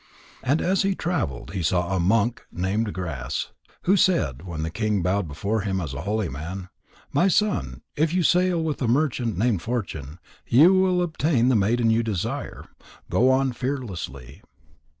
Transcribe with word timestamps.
And 0.41 0.63
as 0.63 0.81
he 0.81 0.95
travelled, 0.95 1.51
he 1.51 1.61
saw 1.61 1.95
a 1.95 1.99
monk 1.99 2.41
named 2.51 2.91
Grass, 2.91 3.51
who 3.83 3.95
said 3.95 4.47
when 4.47 4.63
the 4.63 4.71
king 4.71 5.03
bowed 5.03 5.27
before 5.27 5.61
him 5.61 5.79
as 5.79 5.93
a 5.93 6.01
holy 6.01 6.27
man: 6.27 6.69
"My 7.13 7.27
son, 7.27 7.83
if 7.95 8.11
you 8.11 8.23
sail 8.23 8.63
with 8.63 8.81
a 8.81 8.87
merchant 8.87 9.37
named 9.37 9.61
Fortune, 9.61 10.17
you 10.47 10.73
will 10.73 11.03
obtain 11.03 11.49
the 11.49 11.55
maiden 11.55 11.91
you 11.91 12.01
desire. 12.01 12.65
Go 13.11 13.29
on 13.29 13.51
fearlessly." 13.53 14.41